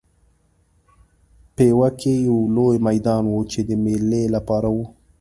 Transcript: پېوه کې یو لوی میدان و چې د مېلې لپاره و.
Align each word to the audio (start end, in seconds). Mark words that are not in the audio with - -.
پېوه 1.55 1.89
کې 1.99 2.13
یو 2.27 2.37
لوی 2.55 2.77
میدان 2.87 3.23
و 3.27 3.35
چې 3.51 3.59
د 3.67 3.69
مېلې 3.83 4.23
لپاره 4.35 4.69
و. 4.75 4.77